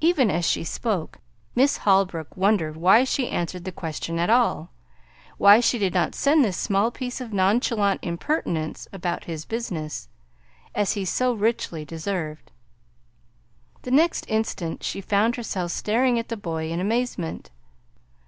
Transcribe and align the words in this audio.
Even 0.00 0.30
as 0.30 0.44
she 0.44 0.62
spoke, 0.62 1.18
Miss 1.56 1.78
Holbrook 1.78 2.36
wondered 2.36 2.76
why 2.76 3.02
she 3.02 3.28
answered 3.28 3.64
the 3.64 3.72
question 3.72 4.16
at 4.16 4.30
all; 4.30 4.70
why 5.36 5.58
she 5.58 5.80
did 5.80 5.92
not 5.92 6.14
send 6.14 6.44
this 6.44 6.56
small 6.56 6.92
piece 6.92 7.20
of 7.20 7.32
nonchalant 7.32 7.98
impertinence 8.04 8.86
about 8.92 9.24
his 9.24 9.44
business, 9.44 10.08
as 10.76 10.92
he 10.92 11.04
so 11.04 11.32
richly 11.32 11.84
deserved. 11.84 12.52
The 13.82 13.90
next 13.90 14.24
instant 14.28 14.84
she 14.84 15.00
found 15.00 15.34
herself 15.34 15.72
staring 15.72 16.20
at 16.20 16.28
the 16.28 16.36
boy 16.36 16.70
in 16.70 16.78
amazement. 16.78 17.50